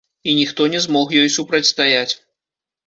[0.23, 2.13] І ніхто не змог ёй супрацьстаяць.